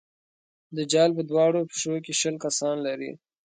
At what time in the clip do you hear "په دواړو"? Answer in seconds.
1.17-1.59